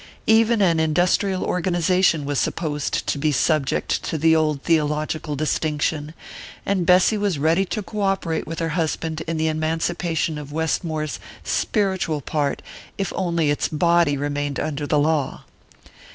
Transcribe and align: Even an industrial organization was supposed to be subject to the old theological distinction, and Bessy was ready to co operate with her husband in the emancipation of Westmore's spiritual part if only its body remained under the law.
Even 0.25 0.63
an 0.63 0.79
industrial 0.79 1.43
organization 1.43 2.25
was 2.25 2.39
supposed 2.39 3.05
to 3.05 3.17
be 3.19 3.31
subject 3.31 4.01
to 4.01 4.17
the 4.17 4.35
old 4.35 4.63
theological 4.63 5.35
distinction, 5.35 6.15
and 6.65 6.87
Bessy 6.87 7.17
was 7.19 7.37
ready 7.37 7.65
to 7.65 7.83
co 7.83 8.01
operate 8.01 8.47
with 8.47 8.57
her 8.57 8.69
husband 8.69 9.21
in 9.27 9.37
the 9.37 9.47
emancipation 9.47 10.39
of 10.39 10.51
Westmore's 10.51 11.19
spiritual 11.43 12.19
part 12.19 12.63
if 12.97 13.13
only 13.15 13.51
its 13.51 13.67
body 13.67 14.17
remained 14.17 14.59
under 14.59 14.87
the 14.87 14.97
law. 14.97 15.43